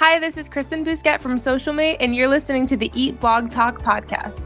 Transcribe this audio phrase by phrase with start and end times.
[0.00, 3.82] Hi, this is Kristen Bousquet from SocialMate, and you're listening to the Eat Blog Talk
[3.82, 4.40] podcast.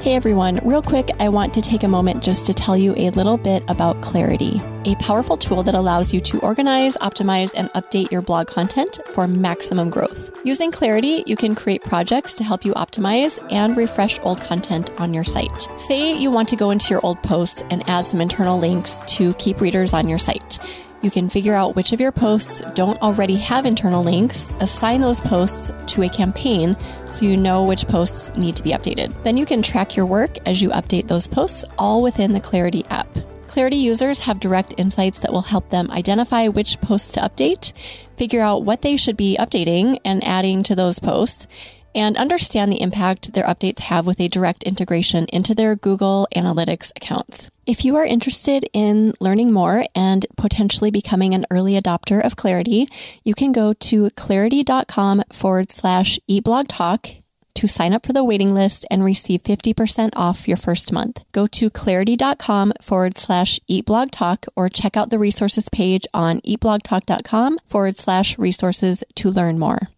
[0.00, 3.10] Hey everyone, real quick, I want to take a moment just to tell you a
[3.10, 4.58] little bit about Clariti,
[4.90, 9.28] a powerful tool that allows you to organize, optimize, and update your blog content for
[9.28, 10.34] maximum growth.
[10.44, 15.12] Using Clariti, you can create projects to help you optimize and refresh old content on
[15.12, 15.68] your site.
[15.76, 19.34] Say you want to go into your old posts and add some internal links to
[19.34, 20.58] keep readers on your site.
[21.06, 25.20] You can figure out which of your posts don't already have internal links, assign those
[25.20, 26.76] posts to a campaign
[27.12, 29.14] so you know which posts need to be updated.
[29.22, 32.84] Then you can track your work as you update those posts all within the Clariti
[32.90, 33.06] app.
[33.46, 37.72] Clariti users have direct insights that will help them identify which posts to update,
[38.16, 41.46] figure out what they should be updating and adding to those posts,
[41.96, 46.92] and understand the impact their updates have with a direct integration into their Google Analytics
[46.94, 47.50] accounts.
[47.64, 52.86] If you are interested in learning more and potentially becoming an early adopter of Clariti,
[53.24, 57.22] you can go to clariti.com forward slash eatblogtalk
[57.54, 61.24] to sign up for the waiting list and receive 50% off your first month.
[61.32, 67.96] Go to clariti.com forward slash eatblogtalk or check out the resources page on eatblogtalk.com forward
[67.96, 69.88] slash resources to learn more.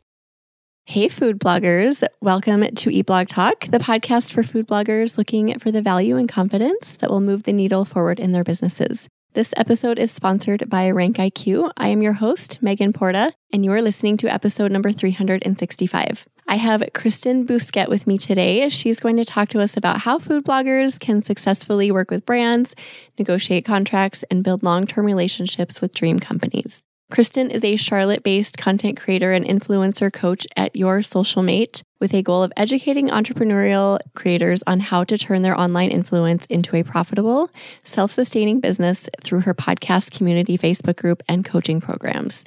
[0.91, 2.03] Hey, food bloggers.
[2.23, 6.27] Welcome to Eat Blog Talk, the podcast for food bloggers looking for the value and
[6.27, 9.07] confidence that will move the needle forward in their businesses.
[9.35, 11.73] This episode is sponsored by RankIQ.
[11.77, 16.27] I am your host, Megan Porta, and you are listening to episode number 365.
[16.47, 18.71] I have Kristen Bousquet with me today.
[18.71, 22.75] She's going to talk to us about how food bloggers can successfully work with brands,
[23.19, 26.83] negotiate contracts, and build long term relationships with dream companies.
[27.11, 32.13] Kristen is a Charlotte based content creator and influencer coach at Your Social Mate with
[32.13, 36.83] a goal of educating entrepreneurial creators on how to turn their online influence into a
[36.83, 37.49] profitable,
[37.83, 42.45] self sustaining business through her podcast community Facebook group and coaching programs.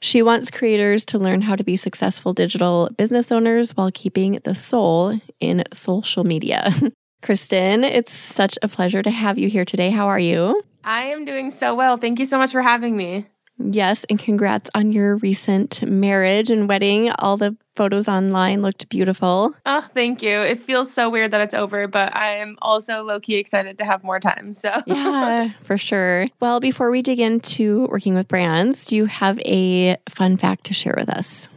[0.00, 4.54] She wants creators to learn how to be successful digital business owners while keeping the
[4.54, 6.72] soul in social media.
[7.22, 9.90] Kristen, it's such a pleasure to have you here today.
[9.90, 10.62] How are you?
[10.84, 11.96] I am doing so well.
[11.96, 13.26] Thank you so much for having me.
[13.58, 17.10] Yes, and congrats on your recent marriage and wedding.
[17.12, 19.54] All the photos online looked beautiful.
[19.64, 20.40] Oh, thank you.
[20.40, 23.84] It feels so weird that it's over, but I am also low key excited to
[23.84, 24.54] have more time.
[24.54, 26.26] So, yeah, for sure.
[26.40, 30.74] Well, before we dig into working with brands, do you have a fun fact to
[30.74, 31.48] share with us?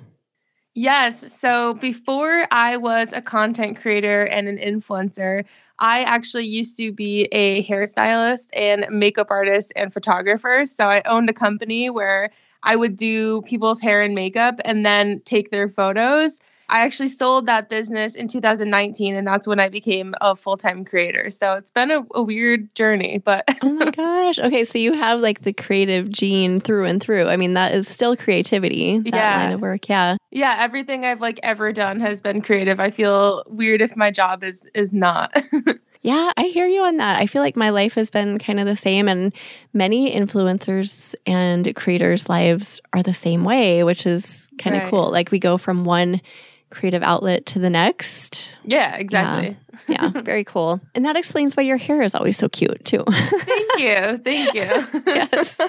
[0.75, 1.33] Yes.
[1.33, 5.45] So, before I was a content creator and an influencer,
[5.79, 10.65] I actually used to be a hairstylist and makeup artist and photographer.
[10.65, 12.31] So I owned a company where
[12.63, 16.39] I would do people's hair and makeup and then take their photos.
[16.69, 20.83] I actually sold that business in 2019, and that's when I became a full time
[20.83, 21.31] creator.
[21.31, 24.37] So it's been a, a, weird journey, but oh my gosh.
[24.39, 27.27] Okay, so you have like the creative gene through and through.
[27.29, 29.43] I mean, that is still creativity, that yeah.
[29.43, 29.87] line of work.
[29.87, 30.17] Yeah.
[30.31, 32.79] Yeah, everything I've like ever done has been creative.
[32.79, 35.35] I feel weird if my job is is not.
[36.03, 37.19] Yeah, I hear you on that.
[37.19, 39.33] I feel like my life has been kind of the same, and
[39.73, 44.89] many influencers and creators' lives are the same way, which is kind of right.
[44.89, 45.11] cool.
[45.11, 46.21] Like we go from one
[46.69, 48.51] creative outlet to the next.
[48.63, 49.57] Yeah, exactly.
[49.87, 50.81] Yeah, yeah, very cool.
[50.95, 53.03] And that explains why your hair is always so cute, too.
[53.07, 54.17] Thank you.
[54.23, 55.01] Thank you.
[55.07, 55.59] yes.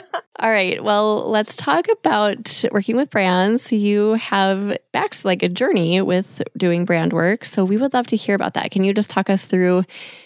[0.40, 0.82] All right.
[0.82, 3.72] Well, let's talk about working with brands.
[3.72, 7.44] You have back like a journey with doing brand work.
[7.44, 8.70] So we would love to hear about that.
[8.70, 9.84] Can you just talk us through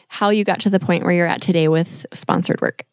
[0.09, 2.85] how you got to the point where you're at today with sponsored work?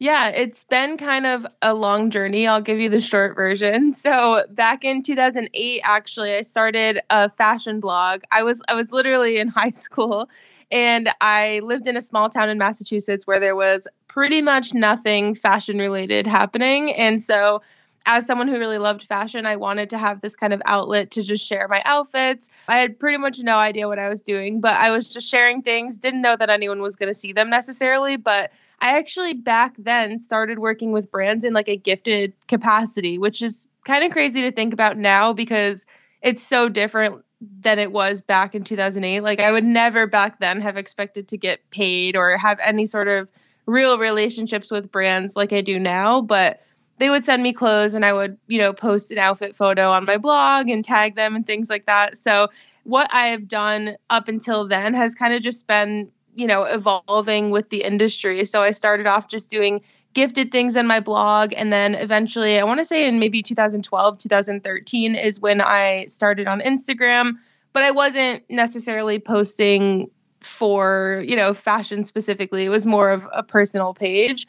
[0.00, 2.46] Yeah, it's been kind of a long journey.
[2.46, 3.92] I'll give you the short version.
[3.98, 8.22] So, back in 2008 actually, I started a fashion blog.
[8.30, 10.28] I was I was literally in high school
[10.70, 15.34] and I lived in a small town in Massachusetts where there was pretty much nothing
[15.34, 16.92] fashion related happening.
[16.94, 17.60] And so,
[18.08, 21.22] as someone who really loved fashion, I wanted to have this kind of outlet to
[21.22, 22.48] just share my outfits.
[22.66, 25.60] I had pretty much no idea what I was doing, but I was just sharing
[25.60, 29.74] things, didn't know that anyone was going to see them necessarily, but I actually back
[29.76, 34.40] then started working with brands in like a gifted capacity, which is kind of crazy
[34.40, 35.84] to think about now because
[36.22, 37.22] it's so different
[37.60, 39.20] than it was back in 2008.
[39.20, 43.06] Like I would never back then have expected to get paid or have any sort
[43.06, 43.28] of
[43.66, 46.62] real relationships with brands like I do now, but
[46.98, 50.04] they would send me clothes and I would, you know, post an outfit photo on
[50.04, 52.16] my blog and tag them and things like that.
[52.16, 52.48] So
[52.84, 57.50] what I have done up until then has kind of just been you know, evolving
[57.50, 58.44] with the industry.
[58.44, 59.80] So I started off just doing
[60.14, 61.52] gifted things in my blog.
[61.56, 66.46] And then eventually, I want to say in maybe 2012, 2013 is when I started
[66.46, 67.32] on Instagram.
[67.72, 70.08] But I wasn't necessarily posting
[70.40, 72.64] for, you know, fashion specifically.
[72.64, 74.46] It was more of a personal page.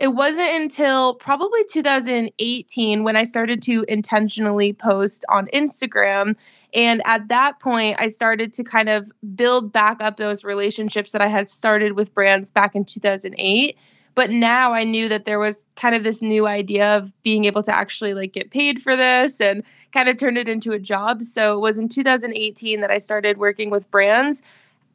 [0.00, 6.36] It wasn't until probably 2018 when I started to intentionally post on Instagram.
[6.72, 11.20] And at that point, I started to kind of build back up those relationships that
[11.20, 13.76] I had started with brands back in 2008
[14.16, 17.62] but now i knew that there was kind of this new idea of being able
[17.62, 19.62] to actually like get paid for this and
[19.92, 21.22] kind of turn it into a job.
[21.22, 24.42] So it was in 2018 that i started working with brands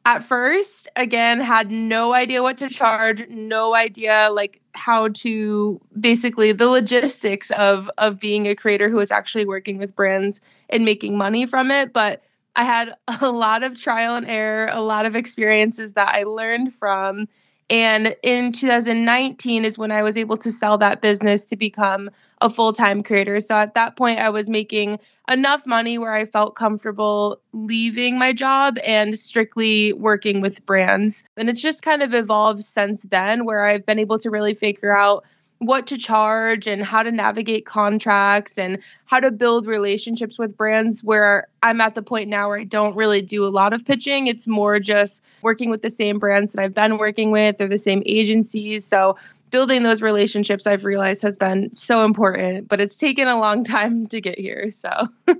[0.06, 6.52] at first again had no idea what to charge no idea like how to basically
[6.52, 11.18] the logistics of of being a creator who was actually working with brands and making
[11.18, 11.92] money from it.
[11.92, 12.22] But
[12.54, 16.72] i had a lot of trial and error a lot of experiences that i learned
[16.72, 17.26] from
[17.68, 22.10] and in 2019 is when I was able to sell that business to become
[22.40, 23.40] a full time creator.
[23.40, 24.98] So at that point, I was making
[25.28, 31.24] enough money where I felt comfortable leaving my job and strictly working with brands.
[31.36, 34.96] And it's just kind of evolved since then, where I've been able to really figure
[34.96, 35.24] out
[35.58, 41.02] what to charge and how to navigate contracts and how to build relationships with brands
[41.02, 44.26] where I'm at the point now where I don't really do a lot of pitching.
[44.26, 47.78] It's more just working with the same brands that I've been working with or the
[47.78, 48.84] same agencies.
[48.84, 49.16] So
[49.50, 54.06] building those relationships I've realized has been so important, but it's taken a long time
[54.08, 54.70] to get here.
[54.70, 54.90] So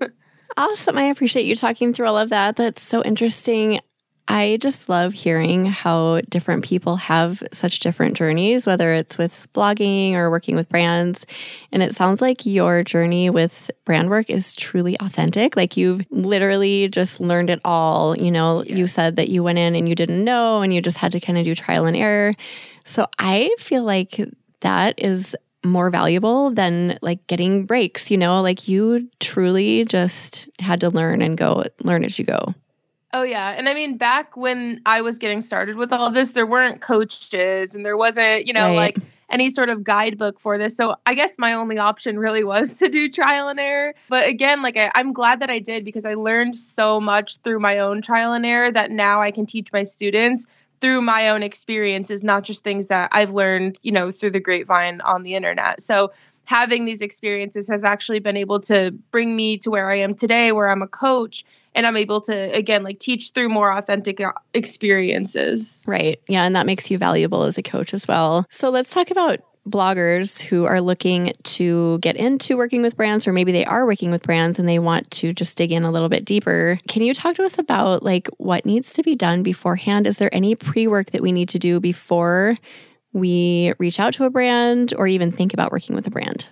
[0.58, 0.96] Awesome.
[0.96, 2.56] I appreciate you talking through all of that.
[2.56, 3.80] That's so interesting.
[4.28, 10.14] I just love hearing how different people have such different journeys, whether it's with blogging
[10.14, 11.24] or working with brands.
[11.70, 15.56] And it sounds like your journey with brand work is truly authentic.
[15.56, 18.16] Like you've literally just learned it all.
[18.16, 18.76] You know, yes.
[18.76, 21.20] you said that you went in and you didn't know and you just had to
[21.20, 22.34] kind of do trial and error.
[22.84, 24.20] So I feel like
[24.60, 30.80] that is more valuable than like getting breaks, you know, like you truly just had
[30.80, 32.54] to learn and go learn as you go.
[33.16, 36.44] Oh yeah, and I mean back when I was getting started with all this, there
[36.44, 38.94] weren't coaches and there wasn't, you know, right.
[38.94, 38.98] like
[39.30, 40.76] any sort of guidebook for this.
[40.76, 43.94] So I guess my only option really was to do trial and error.
[44.10, 47.58] But again, like I, I'm glad that I did because I learned so much through
[47.58, 50.44] my own trial and error that now I can teach my students
[50.82, 55.00] through my own experiences, not just things that I've learned, you know, through the grapevine
[55.00, 55.80] on the internet.
[55.80, 56.12] So
[56.44, 60.52] having these experiences has actually been able to bring me to where I am today,
[60.52, 61.46] where I'm a coach
[61.76, 65.84] and I'm able to again like teach through more authentic uh, experiences.
[65.86, 66.20] Right.
[66.26, 68.46] Yeah, and that makes you valuable as a coach as well.
[68.50, 73.32] So let's talk about bloggers who are looking to get into working with brands or
[73.32, 76.08] maybe they are working with brands and they want to just dig in a little
[76.08, 76.78] bit deeper.
[76.88, 80.06] Can you talk to us about like what needs to be done beforehand?
[80.06, 82.56] Is there any pre-work that we need to do before
[83.12, 86.48] we reach out to a brand or even think about working with a brand?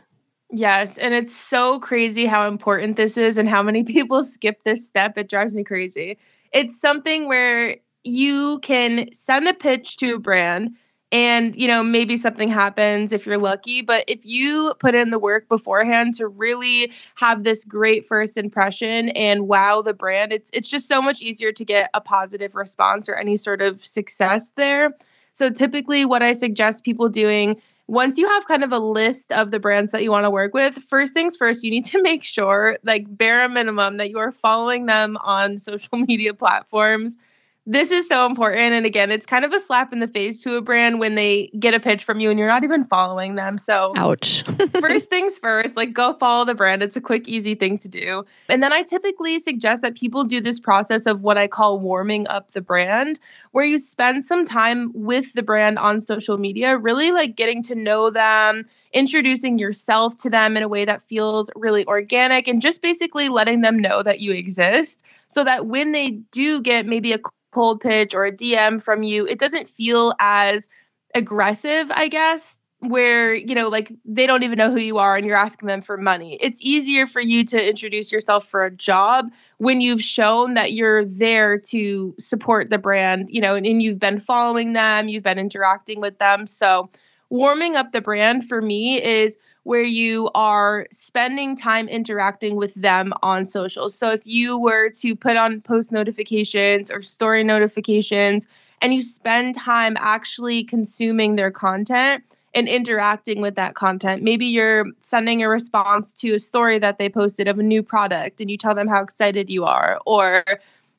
[0.57, 4.87] Yes, and it's so crazy how important this is and how many people skip this
[4.87, 5.19] step.
[5.19, 6.17] It drives me crazy.
[6.53, 10.71] It's something where you can send a pitch to a brand
[11.11, 15.19] and you know maybe something happens if you're lucky but if you put in the
[15.19, 20.69] work beforehand to really have this great first impression and wow the brand it's it's
[20.71, 24.91] just so much easier to get a positive response or any sort of success there
[25.33, 29.51] so typically what i suggest people doing once you have kind of a list of
[29.51, 32.23] the brands that you want to work with, first things first, you need to make
[32.23, 37.17] sure, like bare minimum, that you are following them on social media platforms
[37.67, 38.75] this is so important.
[38.75, 41.51] And again, it's kind of a slap in the face to a brand when they
[41.59, 43.57] get a pitch from you and you're not even following them.
[43.57, 44.45] So, ouch.
[44.81, 46.83] first things first, like go follow the brand.
[46.83, 48.25] It's a quick, easy thing to do.
[48.51, 52.27] And then I typically suggest that people do this process of what I call warming
[52.29, 53.19] up the brand,
[53.53, 57.75] where you spend some time with the brand on social media, really like getting to
[57.75, 62.83] know them, introducing yourself to them in a way that feels really organic, and just
[62.83, 67.19] basically letting them know that you exist so that when they do get maybe a
[67.55, 70.69] cold pitch or a DM from you, it doesn't feel as
[71.15, 75.25] aggressive, I guess, where, you know, like they don't even know who you are and
[75.25, 76.37] you're asking them for money.
[76.41, 81.05] It's easier for you to introduce yourself for a job when you've shown that you're
[81.05, 85.39] there to support the brand, you know, and, and you've been following them, you've been
[85.39, 86.47] interacting with them.
[86.47, 86.91] So,
[87.31, 93.13] warming up the brand for me is where you are spending time interacting with them
[93.23, 93.95] on socials.
[93.95, 98.47] So if you were to put on post notifications or story notifications
[98.81, 102.23] and you spend time actually consuming their content
[102.55, 107.09] and interacting with that content, maybe you're sending a response to a story that they
[107.09, 110.45] posted of a new product and you tell them how excited you are, or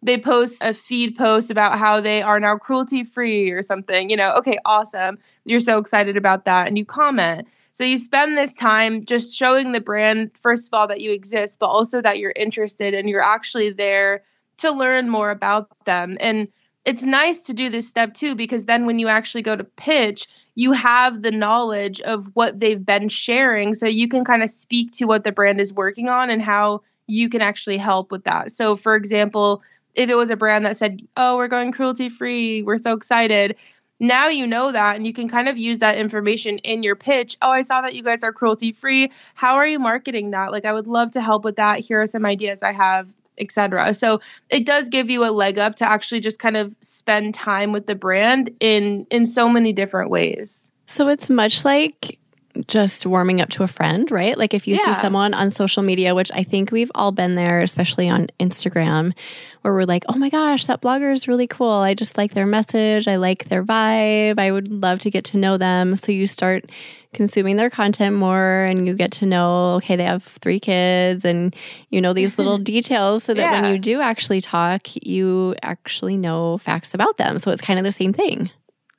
[0.02, 4.18] they post a feed post about how they are now cruelty free or something, you
[4.18, 5.18] know, okay, awesome.
[5.46, 6.68] You're so excited about that.
[6.68, 7.48] And you comment.
[7.76, 11.60] So you spend this time just showing the brand, first of all, that you exist,
[11.60, 14.24] but also that you're interested and you're actually there
[14.60, 16.18] to learn more about them.
[16.22, 16.48] And
[16.86, 20.26] it's nice to do this step too because then when you actually go to pitch,
[20.56, 24.94] you have the knowledge of what they've been sharing so you can kind of speak
[24.94, 28.54] to what the brand is working on and how you can actually help with that.
[28.54, 29.62] So for example,
[29.96, 32.64] if it was a brand that said, "Oh, we're going cruelty free.
[32.64, 33.58] We're so excited."
[34.00, 37.38] Now you know that and you can kind of use that information in your pitch.
[37.42, 39.12] Oh, I saw that you guys are cruelty free.
[39.36, 40.52] How are you marketing that?
[40.52, 41.80] Like I would love to help with that.
[41.80, 43.94] Here are some ideas I have etc.
[43.94, 47.72] So it does give you a leg up to actually just kind of spend time
[47.72, 50.72] with the brand in in so many different ways.
[50.88, 52.20] So it's much like
[52.68, 54.38] just warming up to a friend, right?
[54.38, 54.96] Like if you yeah.
[54.96, 59.14] see someone on social media, which I think we've all been there, especially on Instagram,
[59.62, 61.72] where we're like, oh my gosh, that blogger is really cool.
[61.72, 63.08] I just like their message.
[63.08, 64.40] I like their vibe.
[64.40, 65.96] I would love to get to know them.
[65.96, 66.66] So you start
[67.14, 71.56] consuming their content more and you get to know, okay, they have three kids and
[71.90, 73.62] you know these little details so that yeah.
[73.62, 77.40] when you do actually talk, you actually know facts about them.
[77.40, 78.52] So it's kind of the same thing.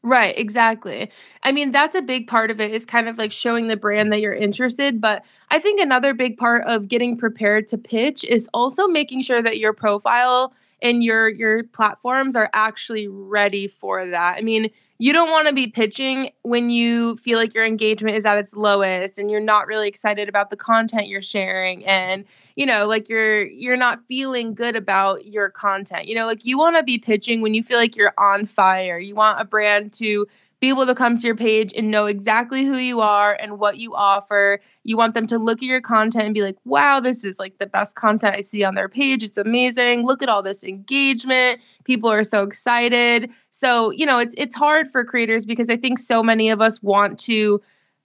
[0.09, 1.11] Right, exactly.
[1.43, 4.13] I mean, that's a big part of it is kind of like showing the brand
[4.13, 5.01] that you're interested.
[5.01, 9.43] But I think another big part of getting prepared to pitch is also making sure
[9.43, 14.37] that your profile and your your platforms are actually ready for that.
[14.39, 18.25] I mean, you don't want to be pitching when you feel like your engagement is
[18.25, 22.25] at its lowest and you're not really excited about the content you're sharing and
[22.55, 26.09] you know like you're you're not feeling good about your content.
[26.09, 28.99] You know like you want to be pitching when you feel like you're on fire.
[28.99, 30.27] You want a brand to
[30.67, 33.79] be able to come to your page and know exactly who you are and what
[33.79, 34.59] you offer.
[34.83, 37.59] You want them to look at your content and be like, wow, this is like
[37.59, 39.23] the best content I see on their page.
[39.23, 40.05] It's amazing.
[40.05, 41.61] Look at all this engagement.
[41.85, 43.31] People are so excited.
[43.51, 46.83] So, you know, it's it's hard for creators because I think so many of us
[46.83, 47.63] want to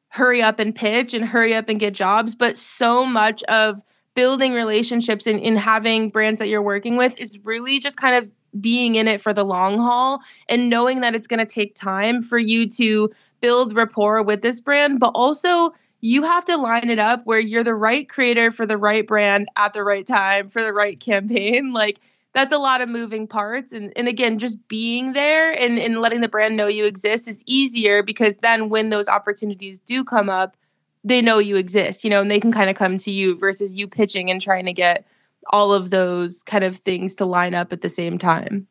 [0.09, 3.81] hurry up and pitch and hurry up and get jobs, but so much of
[4.13, 8.29] building relationships and in having brands that you're working with is really just kind of
[8.59, 12.21] being in it for the long haul and knowing that it's going to take time
[12.21, 16.99] for you to build rapport with this brand, but also you have to line it
[16.99, 20.61] up where you're the right creator for the right brand at the right time for
[20.63, 21.73] the right campaign.
[21.81, 21.99] Like
[22.33, 23.73] that's a lot of moving parts.
[23.73, 27.43] And, and again, just being there and, and letting the brand know you exist is
[27.45, 30.55] easier because then when those opportunities do come up,
[31.03, 33.73] they know you exist, you know, and they can kind of come to you versus
[33.73, 35.05] you pitching and trying to get
[35.49, 38.67] all of those kind of things to line up at the same time.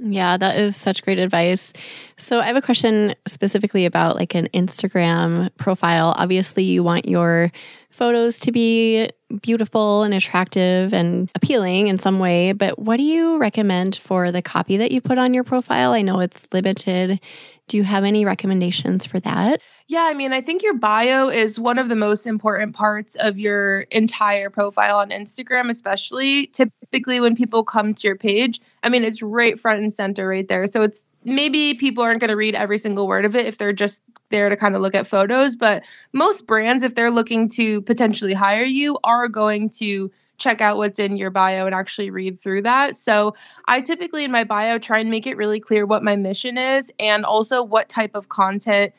[0.00, 1.72] Yeah, that is such great advice.
[2.16, 6.14] So, I have a question specifically about like an Instagram profile.
[6.16, 7.50] Obviously, you want your
[7.90, 9.10] photos to be
[9.42, 14.40] beautiful and attractive and appealing in some way, but what do you recommend for the
[14.40, 15.92] copy that you put on your profile?
[15.92, 17.20] I know it's limited.
[17.68, 19.60] Do you have any recommendations for that?
[19.86, 23.38] Yeah, I mean, I think your bio is one of the most important parts of
[23.38, 28.60] your entire profile on Instagram, especially typically when people come to your page.
[28.82, 30.66] I mean, it's right front and center right there.
[30.66, 33.72] So it's maybe people aren't going to read every single word of it if they're
[33.72, 35.82] just there to kind of look at photos, but
[36.12, 40.98] most brands if they're looking to potentially hire you are going to check out what's
[40.98, 42.96] in your bio and actually read through that.
[42.96, 43.34] So,
[43.66, 46.90] I typically in my bio try and make it really clear what my mission is
[46.98, 48.92] and also what type of content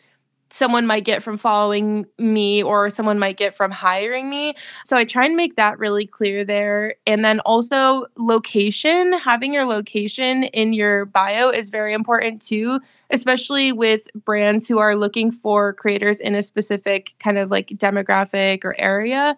[0.51, 4.55] someone might get from following me or someone might get from hiring me.
[4.83, 6.95] So I try and make that really clear there.
[7.05, 12.79] And then also location, having your location in your bio is very important too,
[13.11, 18.65] especially with brands who are looking for creators in a specific kind of like demographic
[18.65, 19.37] or area.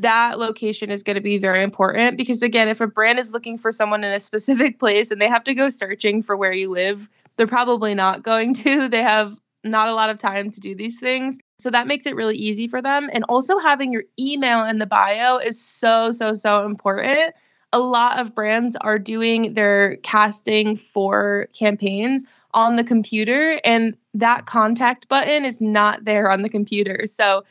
[0.00, 3.58] That location is going to be very important because, again, if a brand is looking
[3.58, 6.70] for someone in a specific place and they have to go searching for where you
[6.70, 8.88] live, they're probably not going to.
[8.96, 11.38] They have not a lot of time to do these things.
[11.58, 13.08] So that makes it really easy for them.
[13.12, 17.34] And also having your email in the bio is so, so, so important.
[17.72, 22.24] A lot of brands are doing their casting for campaigns
[22.54, 27.06] on the computer, and that contact button is not there on the computer.
[27.06, 27.44] So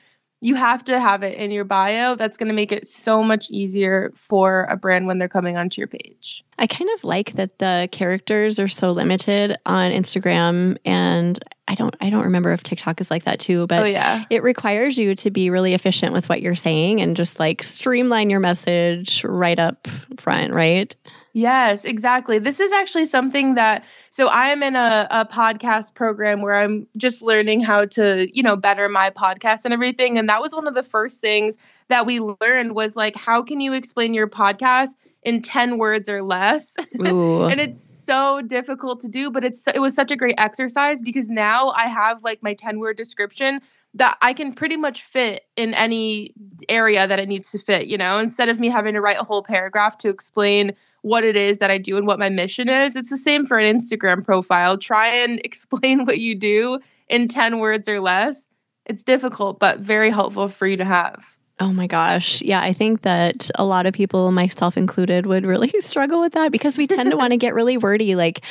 [0.45, 2.15] you have to have it in your bio.
[2.15, 5.81] That's going to make it so much easier for a brand when they're coming onto
[5.81, 6.45] your page.
[6.59, 11.95] I kind of like that the characters are so limited on Instagram and I don't
[11.99, 14.25] I don't remember if TikTok is like that too, but oh, yeah.
[14.29, 18.29] it requires you to be really efficient with what you're saying and just like streamline
[18.29, 19.87] your message right up
[20.19, 20.95] front, right?
[21.37, 22.39] Yes, exactly.
[22.39, 26.87] This is actually something that so I am in a, a podcast program where I'm
[26.95, 30.17] just learning how to, you know, better my podcast and everything.
[30.17, 31.57] And that was one of the first things
[31.89, 34.95] that we learned was like how can you explain your podcast
[35.25, 36.75] in 10 words or less.
[36.93, 41.27] and it's so difficult to do, but it's it was such a great exercise because
[41.27, 43.59] now I have like my 10 word description
[43.95, 46.33] that I can pretty much fit in any
[46.69, 49.23] area that it needs to fit, you know, instead of me having to write a
[49.23, 52.95] whole paragraph to explain what it is that I do and what my mission is.
[52.95, 54.77] It's the same for an Instagram profile.
[54.77, 58.47] Try and explain what you do in 10 words or less.
[58.85, 61.23] It's difficult, but very helpful for you to have.
[61.59, 62.41] Oh my gosh.
[62.41, 66.51] Yeah, I think that a lot of people, myself included, would really struggle with that
[66.51, 68.43] because we tend to want to get really wordy like,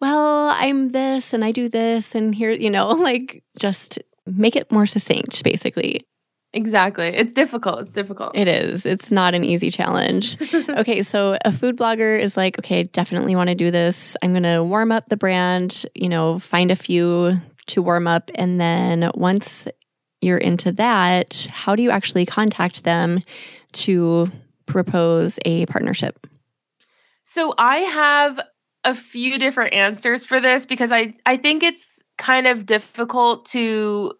[0.00, 4.70] well, I'm this and I do this and here, you know, like just make it
[4.70, 6.06] more succinct, basically.
[6.52, 7.08] Exactly.
[7.08, 7.80] It's difficult.
[7.80, 8.36] It's difficult.
[8.36, 8.86] It is.
[8.86, 10.36] It's not an easy challenge.
[10.54, 14.16] okay, so a food blogger is like, okay, definitely want to do this.
[14.22, 18.30] I'm going to warm up the brand, you know, find a few to warm up.
[18.36, 19.66] And then once
[20.24, 23.22] you're into that, how do you actually contact them
[23.72, 24.30] to
[24.66, 26.26] propose a partnership?
[27.22, 28.40] So I have
[28.84, 34.12] a few different answers for this because I, I think it's kind of difficult to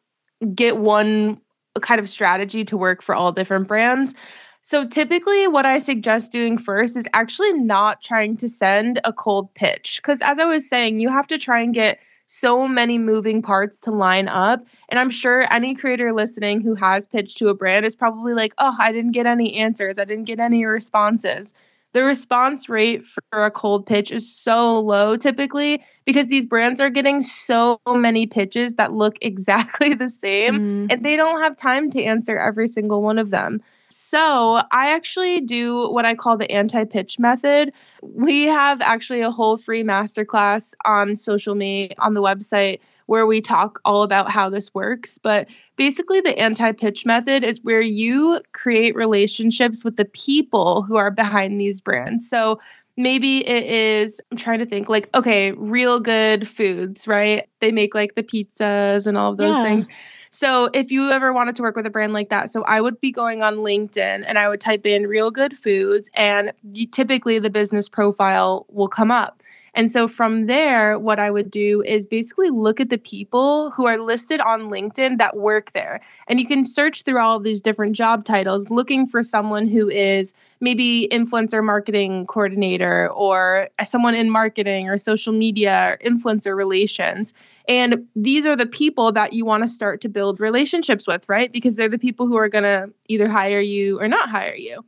[0.54, 1.40] get one
[1.80, 4.14] kind of strategy to work for all different brands.
[4.62, 9.52] So typically what I suggest doing first is actually not trying to send a cold
[9.54, 13.42] pitch cuz as I was saying, you have to try and get so many moving
[13.42, 14.64] parts to line up.
[14.88, 18.54] And I'm sure any creator listening who has pitched to a brand is probably like,
[18.58, 19.98] oh, I didn't get any answers.
[19.98, 21.52] I didn't get any responses.
[21.94, 26.90] The response rate for a cold pitch is so low typically because these brands are
[26.90, 30.92] getting so many pitches that look exactly the same mm.
[30.92, 33.62] and they don't have time to answer every single one of them.
[33.90, 37.72] So, I actually do what I call the anti pitch method.
[38.02, 43.40] We have actually a whole free masterclass on social media on the website where we
[43.40, 45.18] talk all about how this works.
[45.18, 45.46] But
[45.76, 51.10] basically, the anti pitch method is where you create relationships with the people who are
[51.10, 52.28] behind these brands.
[52.28, 52.60] So
[52.96, 57.48] maybe it is, I'm trying to think, like, okay, real good foods, right?
[57.60, 59.64] They make like the pizzas and all of those yeah.
[59.64, 59.88] things.
[60.30, 63.00] So if you ever wanted to work with a brand like that, so I would
[63.00, 67.38] be going on LinkedIn and I would type in real good foods, and you, typically
[67.38, 69.43] the business profile will come up.
[69.74, 73.86] And so from there, what I would do is basically look at the people who
[73.86, 76.00] are listed on LinkedIn that work there.
[76.28, 79.90] And you can search through all of these different job titles looking for someone who
[79.90, 87.34] is maybe influencer marketing coordinator or someone in marketing or social media or influencer relations.
[87.68, 91.52] And these are the people that you want to start to build relationships with, right?
[91.52, 94.84] Because they're the people who are going to either hire you or not hire you.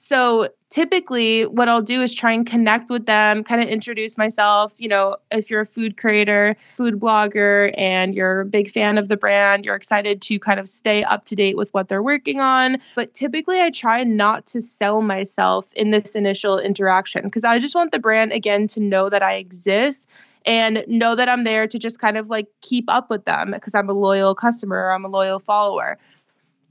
[0.00, 4.72] So typically, what I'll do is try and connect with them, kind of introduce myself.
[4.78, 9.08] You know, if you're a food creator, food blogger, and you're a big fan of
[9.08, 12.38] the brand, you're excited to kind of stay up to date with what they're working
[12.40, 12.78] on.
[12.94, 17.74] But typically, I try not to sell myself in this initial interaction because I just
[17.74, 20.06] want the brand, again, to know that I exist
[20.46, 23.74] and know that I'm there to just kind of like keep up with them because
[23.74, 25.98] I'm a loyal customer, or I'm a loyal follower.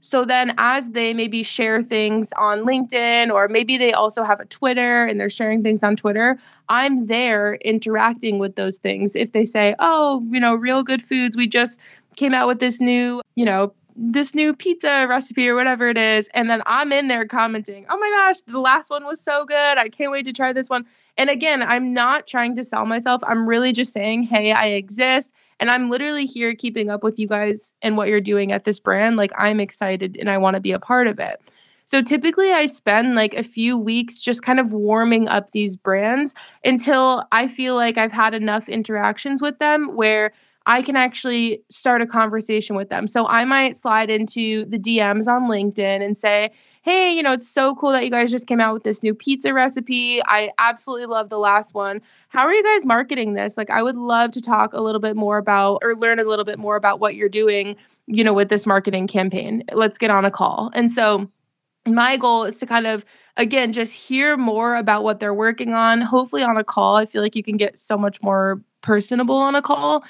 [0.00, 4.44] So then, as they maybe share things on LinkedIn, or maybe they also have a
[4.46, 9.16] Twitter and they're sharing things on Twitter, I'm there interacting with those things.
[9.16, 11.80] If they say, oh, you know, real good foods, we just
[12.16, 16.28] came out with this new, you know, this new pizza recipe or whatever it is.
[16.32, 19.78] And then I'm in there commenting, oh my gosh, the last one was so good.
[19.78, 20.86] I can't wait to try this one.
[21.16, 23.20] And again, I'm not trying to sell myself.
[23.26, 25.32] I'm really just saying, hey, I exist.
[25.60, 28.78] And I'm literally here keeping up with you guys and what you're doing at this
[28.78, 29.16] brand.
[29.16, 31.40] Like, I'm excited and I want to be a part of it.
[31.84, 36.34] So typically, I spend like a few weeks just kind of warming up these brands
[36.62, 40.32] until I feel like I've had enough interactions with them where
[40.66, 43.06] I can actually start a conversation with them.
[43.06, 46.50] So I might slide into the DMs on LinkedIn and say,
[46.88, 49.14] hey, you know, it's so cool that you guys just came out with this new
[49.14, 50.22] pizza recipe.
[50.24, 52.00] I absolutely love the last one.
[52.28, 53.58] How are you guys marketing this?
[53.58, 56.46] Like, I would love to talk a little bit more about or learn a little
[56.46, 59.64] bit more about what you're doing, you know, with this marketing campaign.
[59.72, 60.70] Let's get on a call.
[60.72, 61.28] And so,
[61.86, 63.04] my goal is to kind of
[63.36, 67.22] again just hear more about what they're working on hopefully on a call i feel
[67.22, 70.04] like you can get so much more personable on a call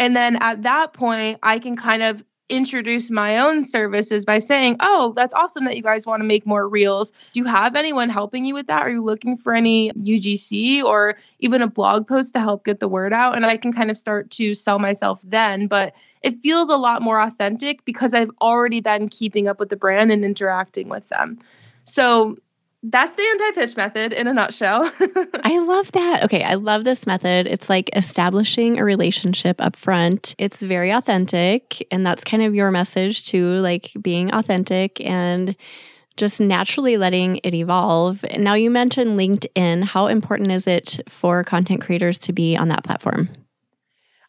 [0.00, 4.76] and then at that point i can kind of introduce my own services by saying,
[4.80, 7.12] Oh, that's awesome that you guys want to make more reels.
[7.32, 8.82] Do you have anyone helping you with that?
[8.82, 12.88] Are you looking for any UGC or even a blog post to help get the
[12.88, 13.36] word out?
[13.36, 15.66] And I can kind of start to sell myself then.
[15.66, 19.76] But it feels a lot more authentic because I've already been keeping up with the
[19.76, 21.38] brand and interacting with them.
[21.84, 22.36] So
[22.82, 24.90] that's the anti-pitch method in a nutshell.
[25.44, 26.22] I love that.
[26.24, 27.46] Okay, I love this method.
[27.46, 30.34] It's like establishing a relationship up front.
[30.38, 35.54] It's very authentic, and that's kind of your message to like being authentic and
[36.16, 38.24] just naturally letting it evolve.
[38.36, 39.84] Now, you mentioned LinkedIn.
[39.84, 43.28] How important is it for content creators to be on that platform?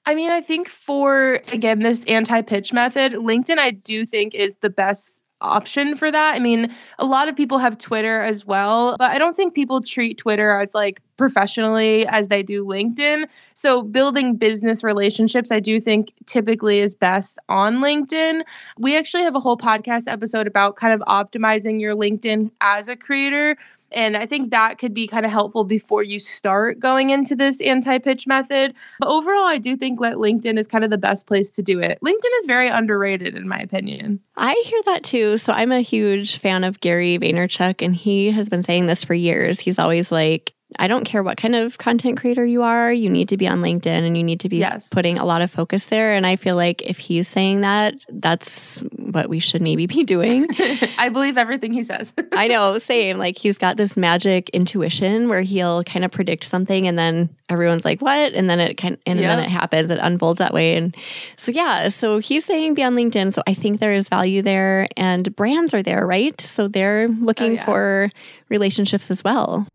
[0.06, 4.56] I mean, I think for, again, this anti pitch method, LinkedIn, I do think is
[4.62, 6.36] the best option for that.
[6.36, 9.82] I mean, a lot of people have Twitter as well, but I don't think people
[9.82, 13.28] treat Twitter as like professionally as they do LinkedIn.
[13.54, 18.42] So, building business relationships, I do think typically is best on LinkedIn.
[18.78, 22.96] We actually have a whole podcast episode about kind of optimizing your LinkedIn as a
[22.96, 23.58] creator.
[23.92, 27.62] And I think that could be kind of helpful before you start going into this
[27.62, 28.74] anti pitch method.
[29.00, 31.80] But overall, I do think that LinkedIn is kind of the best place to do
[31.80, 32.00] it.
[32.04, 34.20] LinkedIn is very underrated, in my opinion.
[34.38, 35.38] I hear that too.
[35.38, 39.14] So I'm a huge fan of Gary Vaynerchuk, and he has been saying this for
[39.14, 39.60] years.
[39.60, 43.30] He's always like, I don't care what kind of content creator you are, you need
[43.30, 44.88] to be on LinkedIn and you need to be yes.
[44.90, 46.14] putting a lot of focus there.
[46.14, 50.48] And I feel like if he's saying that, that's what we should maybe be doing.
[50.98, 52.14] I believe everything he says.
[52.32, 53.18] I know, same.
[53.18, 57.86] Like he's got this magic intuition where he'll kind of predict something and then everyone's
[57.86, 58.34] like, what?
[58.34, 59.30] And then it kind and yep.
[59.30, 59.92] then it happens.
[59.92, 60.78] It unfolds that way.
[60.78, 60.96] And
[61.38, 63.34] so yeah, so he's saying be on LinkedIn.
[63.34, 66.40] So I think there is value there and brands are there, right?
[66.40, 67.66] So they're looking oh, yeah.
[67.66, 68.12] for
[68.50, 69.68] relationships as well.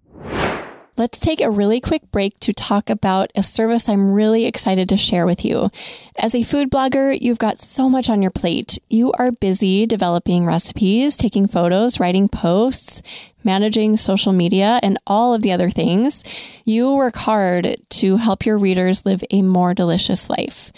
[0.99, 4.97] Let's take a really quick break to talk about a service I'm really excited to
[4.97, 5.71] share with you.
[6.17, 8.79] As a food blogger, you've got so much on your plate.
[8.89, 13.03] You are busy developing recipes, taking photos, writing posts,
[13.45, 16.25] managing social media, and all of the other things.
[16.65, 20.73] You work hard to help your readers live a more delicious life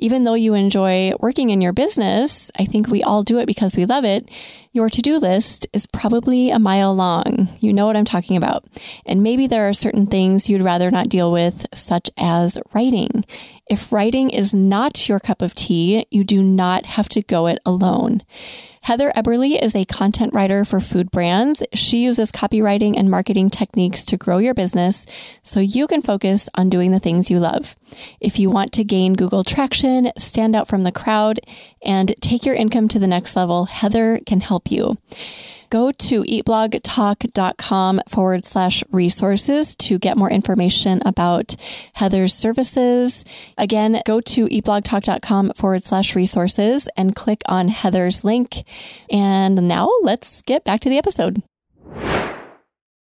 [0.00, 3.76] even though you enjoy working in your business, I think we all do it because
[3.76, 4.28] we love it.
[4.72, 7.48] Your to do list is probably a mile long.
[7.58, 8.64] You know what I'm talking about.
[9.04, 13.24] And maybe there are certain things you'd rather not deal with, such as writing.
[13.68, 17.58] If writing is not your cup of tea, you do not have to go it
[17.66, 18.22] alone.
[18.82, 21.62] Heather Eberly is a content writer for food brands.
[21.74, 25.04] She uses copywriting and marketing techniques to grow your business
[25.42, 27.76] so you can focus on doing the things you love.
[28.20, 31.40] If you want to gain Google traction, stand out from the crowd,
[31.84, 34.98] and take your income to the next level, Heather can help you
[35.70, 41.54] go to eatblogtalk.com forward slash resources to get more information about
[41.94, 43.24] Heather's services.
[43.56, 48.64] Again, go to eatblogtalk.com forward slash resources and click on Heather's link.
[49.10, 51.42] And now let's get back to the episode.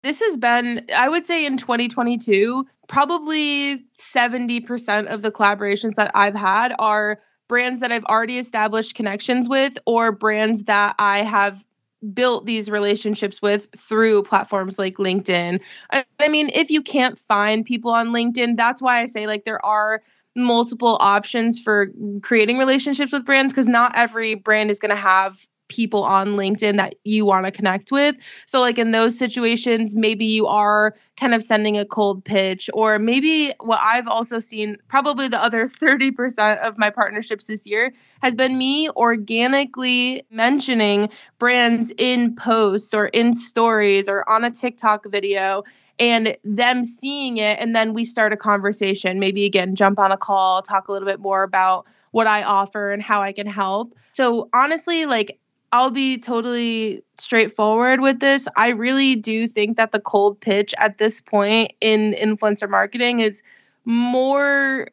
[0.02, 6.34] This has been, I would say, in 2022, probably 70% of the collaborations that I've
[6.34, 11.64] had are brands that I've already established connections with or brands that I have
[12.12, 15.60] built these relationships with through platforms like LinkedIn.
[15.90, 19.64] I mean, if you can't find people on LinkedIn, that's why I say like there
[19.64, 20.02] are
[20.36, 21.90] multiple options for
[22.22, 26.76] creating relationships with brands because not every brand is going to have people on LinkedIn
[26.76, 28.16] that you want to connect with.
[28.46, 32.98] So, like in those situations, maybe you are kind of sending a cold pitch, or
[32.98, 38.34] maybe what I've also seen, probably the other 30% of my partnerships this year, has
[38.34, 45.64] been me organically mentioning brands in posts or in stories or on a TikTok video
[45.98, 50.16] and them seeing it and then we start a conversation maybe again jump on a
[50.16, 53.94] call talk a little bit more about what i offer and how i can help
[54.12, 55.38] so honestly like
[55.72, 58.46] I'll be totally straightforward with this.
[58.56, 63.42] I really do think that the cold pitch at this point in influencer marketing is
[63.84, 64.88] more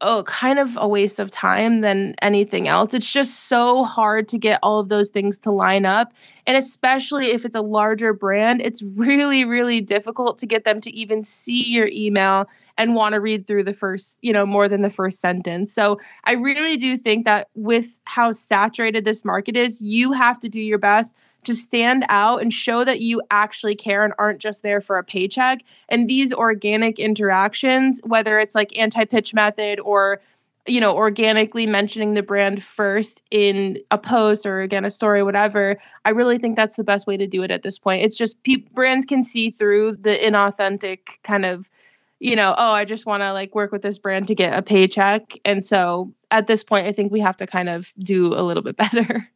[0.00, 2.94] oh, kind of a waste of time than anything else.
[2.94, 6.12] It's just so hard to get all of those things to line up.
[6.46, 10.90] And especially if it's a larger brand, it's really, really difficult to get them to
[10.92, 14.82] even see your email and want to read through the first, you know, more than
[14.82, 15.72] the first sentence.
[15.72, 20.48] So I really do think that with how saturated this market is, you have to
[20.48, 21.12] do your best
[21.44, 25.04] to stand out and show that you actually care and aren't just there for a
[25.04, 25.62] paycheck.
[25.88, 30.20] And these organic interactions, whether it's like anti pitch method or
[30.68, 35.80] you know, organically mentioning the brand first in a post or again a story, whatever.
[36.04, 38.04] I really think that's the best way to do it at this point.
[38.04, 41.68] It's just pe- brands can see through the inauthentic kind of,
[42.20, 44.62] you know, oh, I just want to like work with this brand to get a
[44.62, 48.42] paycheck, and so at this point, I think we have to kind of do a
[48.42, 49.28] little bit better.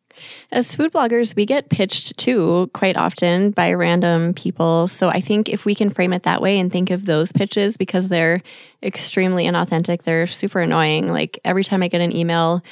[0.51, 4.89] As food bloggers, we get pitched too quite often by random people.
[4.89, 7.77] So I think if we can frame it that way and think of those pitches
[7.77, 8.43] because they're
[8.83, 11.09] extremely inauthentic, they're super annoying.
[11.09, 12.63] Like every time I get an email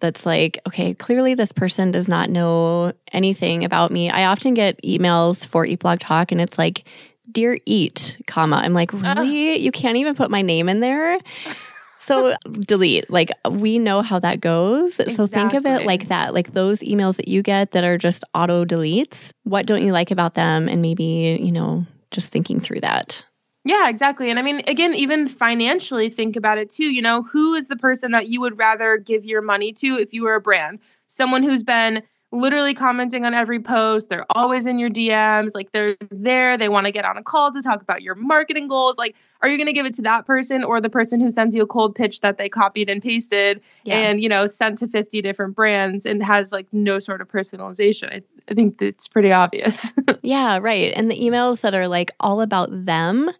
[0.00, 4.10] that's like, okay, clearly this person does not know anything about me.
[4.10, 6.84] I often get emails for Eat Blog Talk and it's like,
[7.30, 8.56] Dear Eat, comma.
[8.56, 9.52] I'm like, really?
[9.52, 9.56] Uh.
[9.56, 11.18] You can't even put my name in there?
[12.04, 13.10] so delete.
[13.10, 15.00] Like we know how that goes.
[15.00, 15.14] Exactly.
[15.14, 16.34] So think of it like that.
[16.34, 19.32] Like those emails that you get that are just auto deletes.
[19.44, 20.68] What don't you like about them?
[20.68, 23.24] And maybe, you know, just thinking through that.
[23.64, 24.28] Yeah, exactly.
[24.28, 26.84] And I mean, again, even financially, think about it too.
[26.84, 30.12] You know, who is the person that you would rather give your money to if
[30.12, 30.80] you were a brand?
[31.06, 32.02] Someone who's been
[32.34, 34.08] literally commenting on every post.
[34.08, 35.50] They're always in your DMs.
[35.54, 36.58] Like they're there.
[36.58, 38.98] They want to get on a call to talk about your marketing goals.
[38.98, 41.54] Like, are you going to give it to that person or the person who sends
[41.54, 43.96] you a cold pitch that they copied and pasted yeah.
[43.96, 48.12] and, you know, sent to 50 different brands and has like no sort of personalization?
[48.12, 49.92] I, I think it's pretty obvious.
[50.22, 50.92] yeah, right.
[50.96, 53.30] And the emails that are like all about them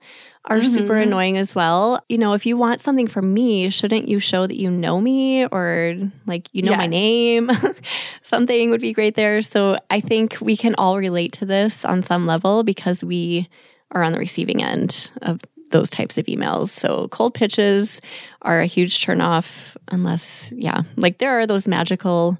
[0.47, 0.75] are mm-hmm.
[0.75, 2.05] super annoying as well.
[2.09, 5.47] You know, if you want something from me, shouldn't you show that you know me
[5.47, 5.95] or
[6.27, 6.79] like you know yes.
[6.79, 7.51] my name?
[8.23, 9.41] something would be great there.
[9.43, 13.49] So I think we can all relate to this on some level because we
[13.93, 16.69] are on the receiving end of those types of emails.
[16.69, 18.01] So cold pitches
[18.43, 22.39] are a huge turnoff unless, yeah, like there are those magical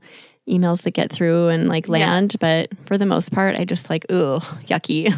[0.49, 2.37] emails that get through and like land, yes.
[2.41, 5.13] but for the most part, I just like, ooh, yucky.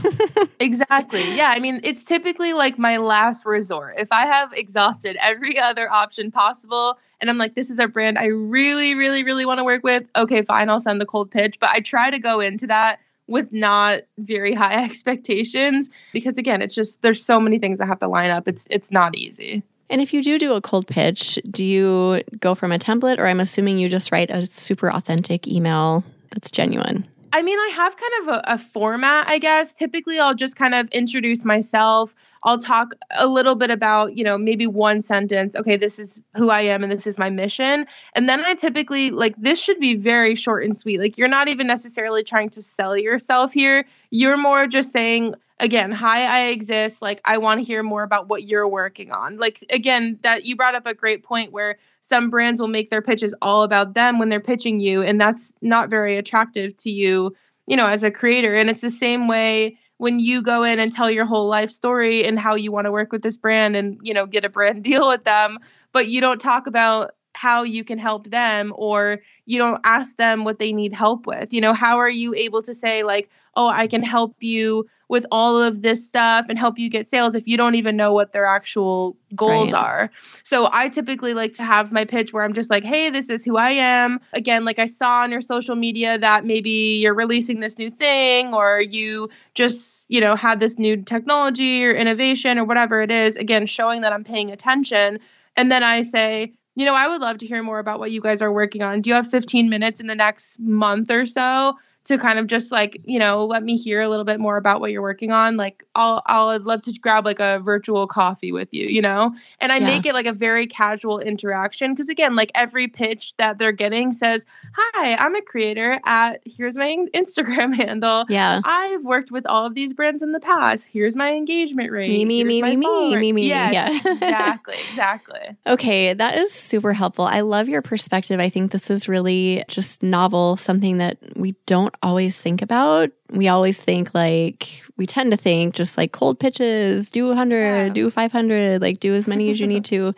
[0.61, 1.35] exactly.
[1.35, 1.51] Yeah.
[1.51, 3.95] I mean, it's typically like my last resort.
[3.99, 8.19] If I have exhausted every other option possible and I'm like, this is a brand
[8.19, 11.59] I really, really, really want to work with, okay, fine, I'll send the cold pitch.
[11.59, 16.75] But I try to go into that with not very high expectations because again, it's
[16.75, 18.47] just there's so many things that have to line up.
[18.47, 19.63] It's it's not easy.
[19.89, 23.27] And if you do do a cold pitch, do you go from a template or
[23.27, 27.07] I'm assuming you just write a super authentic email that's genuine?
[27.33, 29.73] I mean, I have kind of a, a, format, I guess.
[29.73, 32.15] Typically, I'll just kind of introduce myself.
[32.45, 35.55] I'll talk a little bit about, you know, maybe one sentence.
[35.55, 37.87] Okay, this is who I am and this is my mission.
[38.15, 40.99] And then I typically, like, this should be very short and sweet.
[40.99, 43.85] Like, you're not even necessarily trying to sell yourself here.
[44.11, 47.01] You're more just saying, again, hi, I exist.
[47.01, 49.39] Like, I want to hear more about what you're working on.
[49.39, 53.03] Like, again, that you brought up a great point where some brands will make their
[53.03, 57.35] pitches all about them when they're pitching you, and that's not very attractive to you,
[57.67, 58.55] you know, as a creator.
[58.55, 62.25] And it's the same way when you go in and tell your whole life story
[62.25, 64.85] and how you want to work with this brand and, you know, get a brand
[64.85, 65.59] deal with them,
[65.93, 70.45] but you don't talk about how you can help them or you don't ask them
[70.45, 71.53] what they need help with.
[71.53, 75.25] You know, how are you able to say, like, oh, I can help you with
[75.31, 78.33] all of this stuff and help you get sales if you don't even know what
[78.33, 79.83] their actual goals right.
[79.83, 80.11] are.
[80.43, 83.45] So I typically like to have my pitch where I'm just like, hey, this is
[83.45, 84.21] who I am.
[84.33, 88.53] Again, like I saw on your social media that maybe you're releasing this new thing
[88.53, 93.37] or you just, you know, had this new technology or innovation or whatever it is.
[93.37, 95.21] Again, showing that I'm paying attention.
[95.57, 98.21] And then I say, you know, I would love to hear more about what you
[98.21, 99.01] guys are working on.
[99.03, 101.75] Do you have 15 minutes in the next month or so
[102.07, 104.81] to kind of just like you know let me hear a little bit more about
[104.81, 105.57] what you're working on.
[105.57, 109.35] Like i'll i'll love to grab like a virtual coffee with you you know?
[109.61, 109.87] And i yeah.
[109.87, 114.13] make it like a very casual interaction because again like every pitch that they're getting
[114.13, 118.25] says hi i'm a creator at here's my instagram handle.
[118.29, 118.61] Yeah.
[118.65, 120.89] I've worked with all of these brands in the past.
[120.89, 122.09] Here's my engagement rate.
[122.09, 123.49] Me me me me me me me.
[123.49, 124.13] Yes, yeah.
[124.13, 125.41] exactly exactly.
[125.67, 127.25] Okay that is super helpful.
[127.25, 128.41] I love your perspective.
[128.41, 133.11] I think this is really just novel something that we don't always think about.
[133.31, 137.89] We always think like we tend to think just like cold pitches, do 100, yeah.
[137.93, 140.15] do 500, like do as many as you need to.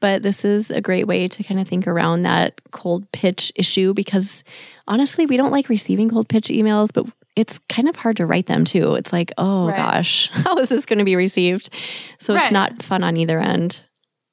[0.00, 3.94] But this is a great way to kind of think around that cold pitch issue
[3.94, 4.44] because
[4.86, 8.46] honestly, we don't like receiving cold pitch emails, but it's kind of hard to write
[8.46, 8.94] them too.
[8.94, 9.76] It's like, oh right.
[9.76, 11.70] gosh, how is this going to be received?
[12.18, 12.44] So right.
[12.44, 13.82] it's not fun on either end.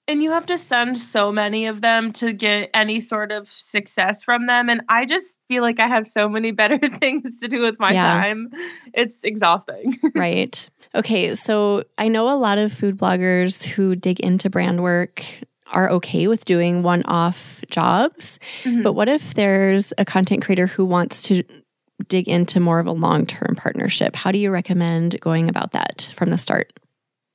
[0.07, 4.21] And you have to send so many of them to get any sort of success
[4.21, 4.69] from them.
[4.69, 7.91] And I just feel like I have so many better things to do with my
[7.91, 8.21] yeah.
[8.21, 8.51] time.
[8.93, 9.97] It's exhausting.
[10.15, 10.69] right.
[10.93, 11.33] Okay.
[11.35, 15.23] So I know a lot of food bloggers who dig into brand work
[15.73, 18.39] are okay with doing one off jobs.
[18.63, 18.83] Mm-hmm.
[18.83, 21.43] But what if there's a content creator who wants to
[22.07, 24.15] dig into more of a long term partnership?
[24.15, 26.71] How do you recommend going about that from the start?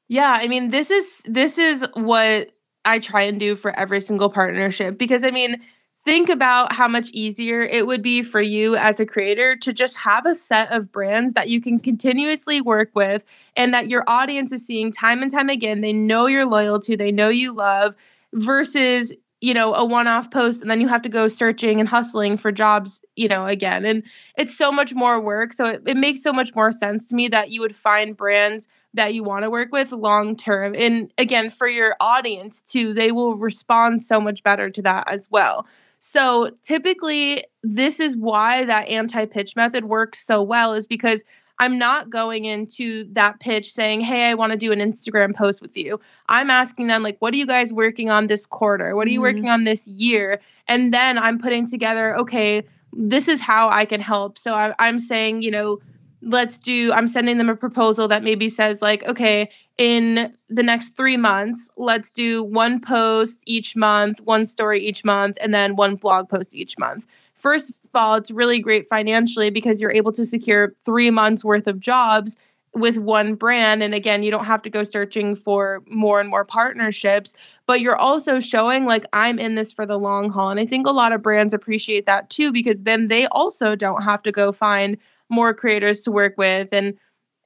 [0.09, 2.51] Yeah, I mean, this is this is what
[2.85, 5.61] I try and do for every single partnership because I mean,
[6.05, 9.97] think about how much easier it would be for you as a creator to just
[9.99, 13.25] have a set of brands that you can continuously work with
[13.57, 15.83] and that your audience is seeing time and time again.
[15.83, 17.95] They know you're loyal to, they know you love,
[18.33, 22.37] versus you know a one-off post and then you have to go searching and hustling
[22.37, 24.03] for jobs you know again and
[24.37, 27.27] it's so much more work so it, it makes so much more sense to me
[27.27, 30.75] that you would find brands that you want to work with long term.
[30.77, 35.29] And again, for your audience too, they will respond so much better to that as
[35.31, 35.67] well.
[35.99, 41.23] So typically, this is why that anti pitch method works so well, is because
[41.61, 45.61] I'm not going into that pitch saying, Hey, I want to do an Instagram post
[45.61, 46.01] with you.
[46.31, 48.97] I'm asking them, like, what are you guys working on this quarter?
[48.97, 49.37] What are you mm-hmm.
[49.37, 50.41] working on this year?
[50.69, 54.39] And then I'm putting together, okay, this is how I can help.
[54.39, 55.81] So I, I'm saying, you know,
[56.23, 59.49] let's do i'm sending them a proposal that maybe says like okay
[59.81, 65.39] in the next three months let's do one post each month one story each month
[65.41, 67.07] and then one blog post each month.
[67.35, 71.67] First of all it's really great financially because you're able to secure three months worth
[71.67, 72.37] of jobs
[72.75, 73.83] with one brand.
[73.83, 77.33] And again you don't have to go searching for more and more partnerships
[77.65, 80.51] but you're also showing like I'm in this for the long haul.
[80.51, 84.03] And I think a lot of brands appreciate that too because then they also don't
[84.03, 84.99] have to go find
[85.31, 86.69] more creators to work with.
[86.73, 86.99] And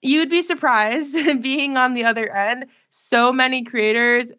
[0.03, 2.67] you'd be surprised being on the other end.
[2.91, 4.33] So many creators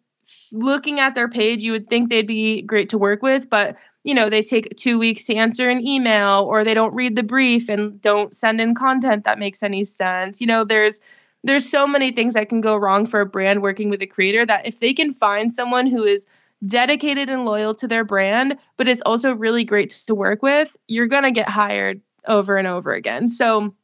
[0.52, 4.14] looking at their page, you would think they'd be great to work with, but you
[4.14, 7.68] know, they take two weeks to answer an email or they don't read the brief
[7.68, 10.40] and don't send in content that makes any sense.
[10.40, 11.00] You know, there's
[11.42, 14.46] there's so many things that can go wrong for a brand working with a creator
[14.46, 16.26] that if they can find someone who is
[16.64, 21.06] dedicated and loyal to their brand, but is also really great to work with, you're
[21.06, 23.28] going to get hired over and over again.
[23.28, 23.74] So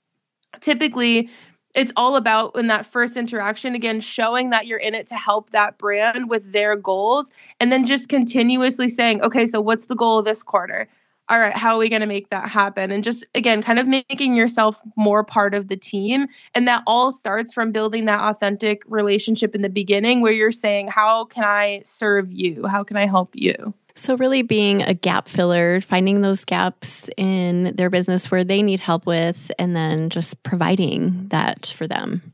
[0.60, 1.30] typically,
[1.74, 5.50] it's all about in that first interaction again showing that you're in it to help
[5.50, 10.22] that brand with their goals and then just continuously saying okay so what's the goal
[10.22, 10.88] this quarter?
[11.28, 12.90] All right how are we going to make that happen?
[12.90, 16.26] And just again kind of making yourself more part of the team.
[16.54, 20.88] And that all starts from building that authentic relationship in the beginning where you're saying
[20.88, 22.66] how can i serve you?
[22.66, 27.74] How can i help you so, really being a gap filler, finding those gaps in
[27.76, 32.32] their business where they need help with, and then just providing that for them.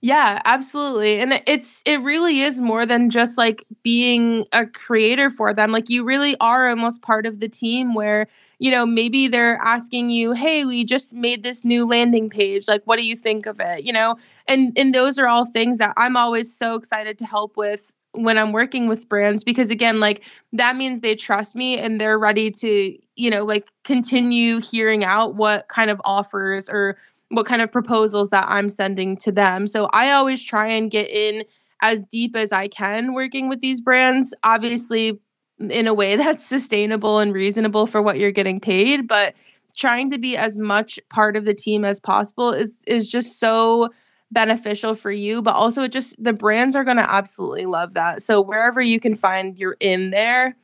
[0.00, 1.20] Yeah, absolutely.
[1.20, 5.72] And it's it really is more than just like being a creator for them.
[5.72, 8.28] Like you really are almost part of the team where,
[8.60, 12.68] you know, maybe they're asking you, "Hey, we just made this new landing page.
[12.68, 14.16] Like what do you think of it?" You know?
[14.46, 18.38] And and those are all things that I'm always so excited to help with when
[18.38, 22.50] I'm working with brands because again like that means they trust me and they're ready
[22.50, 26.96] to you know like continue hearing out what kind of offers or
[27.30, 29.66] what kind of proposals that I'm sending to them.
[29.66, 31.44] So I always try and get in
[31.82, 35.20] as deep as I can working with these brands obviously
[35.60, 39.34] in a way that's sustainable and reasonable for what you're getting paid but
[39.76, 43.88] trying to be as much part of the team as possible is is just so
[44.30, 48.22] beneficial for you, but also it just the brands are going to absolutely love that.
[48.22, 50.56] So wherever you can find you're in there,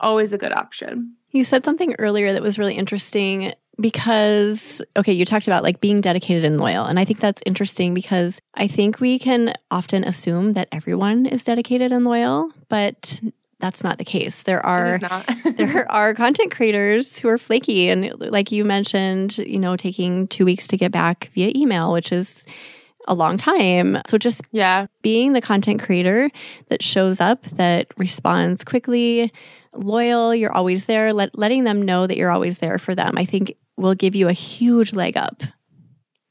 [0.00, 1.14] always a good option.
[1.30, 6.00] You said something earlier that was really interesting because okay, you talked about like being
[6.00, 6.84] dedicated and loyal.
[6.84, 11.44] And I think that's interesting because I think we can often assume that everyone is
[11.44, 13.20] dedicated and loyal, but
[13.60, 14.42] that's not the case.
[14.42, 14.98] There are
[15.56, 20.44] there are content creators who are flaky and like you mentioned, you know, taking 2
[20.44, 22.44] weeks to get back via email, which is
[23.08, 23.98] a long time.
[24.06, 26.30] So just yeah, being the content creator
[26.68, 29.32] that shows up, that responds quickly,
[29.74, 33.24] loyal, you're always there, let, letting them know that you're always there for them, I
[33.24, 35.42] think will give you a huge leg up.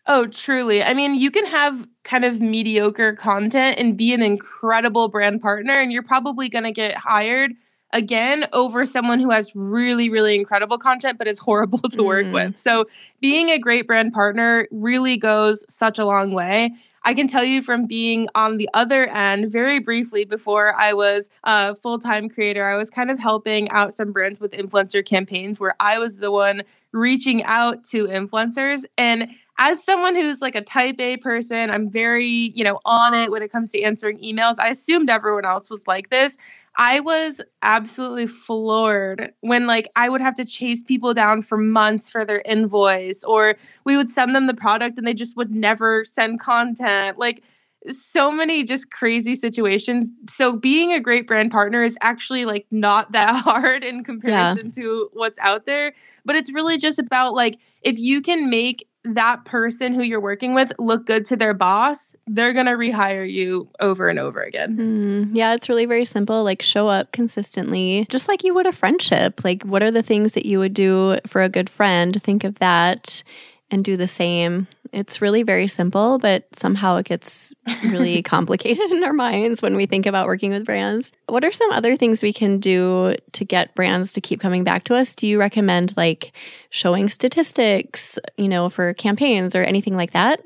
[0.07, 0.81] Oh, truly.
[0.83, 5.73] I mean, you can have kind of mediocre content and be an incredible brand partner,
[5.73, 7.51] and you're probably going to get hired
[7.93, 12.33] again over someone who has really, really incredible content but is horrible to work mm.
[12.33, 12.57] with.
[12.57, 12.85] So,
[13.19, 16.71] being a great brand partner really goes such a long way.
[17.03, 21.29] I can tell you from being on the other end very briefly before I was
[21.43, 25.59] a full time creator, I was kind of helping out some brands with influencer campaigns
[25.59, 28.83] where I was the one reaching out to influencers.
[28.97, 33.31] And as someone who's like a type A person, I'm very, you know, on it
[33.31, 34.55] when it comes to answering emails.
[34.59, 36.37] I assumed everyone else was like this.
[36.81, 42.09] I was absolutely floored when like I would have to chase people down for months
[42.09, 46.03] for their invoice or we would send them the product and they just would never
[46.05, 47.19] send content.
[47.19, 47.43] Like
[47.87, 50.09] so many just crazy situations.
[50.27, 54.83] So being a great brand partner is actually like not that hard in comparison yeah.
[54.83, 55.93] to what's out there,
[56.25, 60.53] but it's really just about like if you can make that person who you're working
[60.53, 64.77] with look good to their boss, they're going to rehire you over and over again.
[64.77, 66.43] Mm, yeah, it's really very simple.
[66.43, 69.43] Like, show up consistently, just like you would a friendship.
[69.43, 72.21] Like, what are the things that you would do for a good friend?
[72.21, 73.23] Think of that
[73.71, 74.67] and do the same.
[74.93, 79.85] It's really very simple, but somehow it gets really complicated in our minds when we
[79.85, 81.13] think about working with brands.
[81.27, 84.83] What are some other things we can do to get brands to keep coming back
[84.85, 85.15] to us?
[85.15, 86.33] Do you recommend like
[86.71, 90.41] showing statistics, you know, for campaigns or anything like that?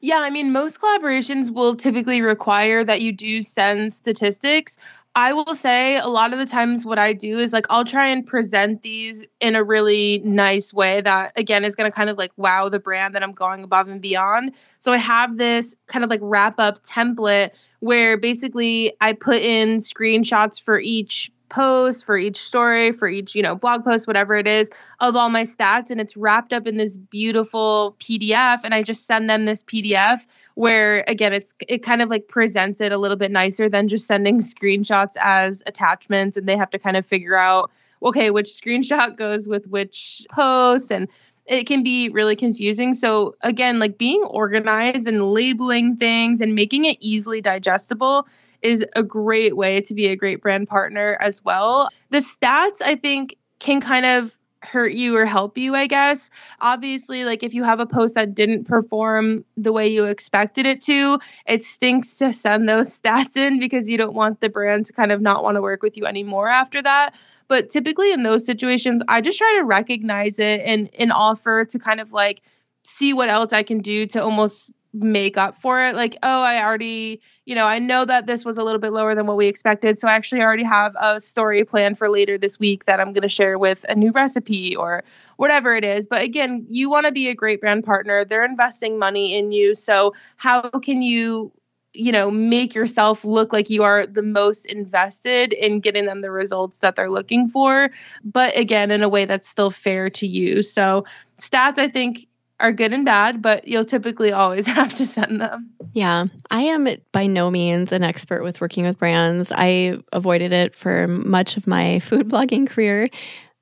[0.00, 4.78] Yeah, I mean, most collaborations will typically require that you do send statistics.
[5.18, 8.06] I will say a lot of the times what I do is like I'll try
[8.06, 12.16] and present these in a really nice way that again is going to kind of
[12.16, 14.52] like wow the brand that I'm going above and beyond.
[14.78, 17.50] So I have this kind of like wrap up template
[17.80, 23.42] where basically I put in screenshots for each post, for each story, for each, you
[23.42, 24.70] know, blog post, whatever it is,
[25.00, 25.90] of all my stats.
[25.90, 28.60] And it's wrapped up in this beautiful PDF.
[28.64, 32.80] And I just send them this PDF where again it's it kind of like presents
[32.80, 36.80] it a little bit nicer than just sending screenshots as attachments and they have to
[36.80, 37.70] kind of figure out
[38.02, 41.06] okay which screenshot goes with which post and
[41.48, 42.94] it can be really confusing.
[42.94, 48.28] So again, like being organized and labeling things and making it easily digestible
[48.62, 51.88] is a great way to be a great brand partner as well.
[52.10, 56.30] The stats, I think, can kind of hurt you or help you, I guess.
[56.60, 60.82] Obviously, like if you have a post that didn't perform the way you expected it
[60.82, 64.92] to, it stinks to send those stats in because you don't want the brand to
[64.92, 67.14] kind of not want to work with you anymore after that.
[67.46, 71.78] But typically in those situations, I just try to recognize it and and offer to
[71.78, 72.42] kind of like
[72.82, 75.94] see what else I can do to almost make up for it.
[75.94, 79.14] Like, oh, I already, you know, I know that this was a little bit lower
[79.14, 79.98] than what we expected.
[79.98, 83.22] So I actually already have a story planned for later this week that I'm going
[83.22, 85.02] to share with a new recipe or
[85.38, 86.06] whatever it is.
[86.06, 88.22] But again, you want to be a great brand partner.
[88.22, 89.74] They're investing money in you.
[89.74, 91.50] So how can you
[91.94, 96.30] you know make yourself look like you are the most invested in getting them the
[96.30, 97.90] results that they're looking for
[98.22, 101.02] but again in a way that's still fair to you so
[101.38, 102.27] stats i think
[102.60, 105.70] are good and bad, but you'll typically always have to send them.
[105.92, 106.26] Yeah.
[106.50, 109.52] I am by no means an expert with working with brands.
[109.54, 113.08] I avoided it for much of my food blogging career.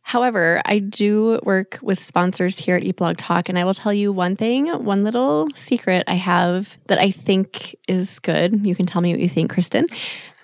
[0.03, 3.93] However, I do work with sponsors here at Eat Blog Talk, and I will tell
[3.93, 8.65] you one thing, one little secret I have that I think is good.
[8.65, 9.89] You can tell me what you think, Kristen.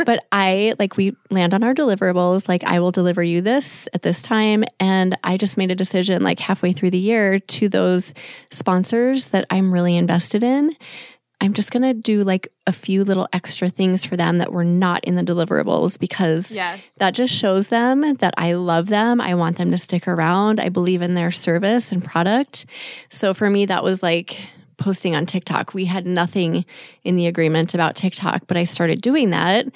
[0.05, 4.03] But I like we land on our deliverables, like I will deliver you this at
[4.03, 4.65] this time.
[4.81, 8.15] And I just made a decision like halfway through the year to those
[8.51, 10.77] sponsors that I'm really invested in
[11.43, 14.63] I'm just going to do like a few little extra things for them that were
[14.63, 16.95] not in the deliverables because yes.
[16.99, 19.21] that just shows them that I love them.
[19.21, 20.61] I want them to stick around.
[20.61, 22.65] I believe in their service and product.
[23.11, 24.39] So for me, that was like
[24.83, 25.75] posting on TikTok.
[25.75, 26.65] We had nothing
[27.05, 29.67] in the agreement about TikTok, but I started doing that.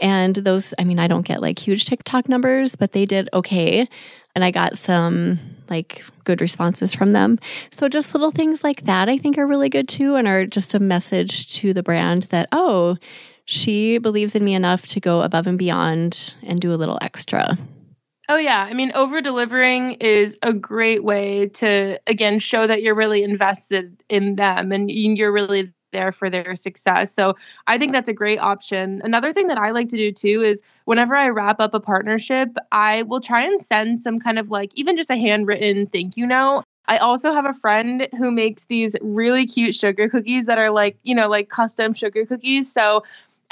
[0.00, 3.88] And those, I mean, I don't get like huge TikTok numbers, but they did okay.
[4.34, 7.38] And I got some like good responses from them.
[7.70, 10.74] So just little things like that I think are really good too and are just
[10.74, 12.96] a message to the brand that oh,
[13.44, 17.58] she believes in me enough to go above and beyond and do a little extra.
[18.28, 22.94] Oh yeah, I mean over delivering is a great way to again show that you're
[22.94, 27.12] really invested in them and you're really there for their success.
[27.12, 29.02] So I think that's a great option.
[29.04, 32.48] Another thing that I like to do too is whenever I wrap up a partnership,
[32.70, 36.26] I will try and send some kind of like even just a handwritten thank you
[36.26, 36.64] note.
[36.86, 40.96] I also have a friend who makes these really cute sugar cookies that are like,
[41.02, 42.70] you know, like custom sugar cookies.
[42.72, 43.02] So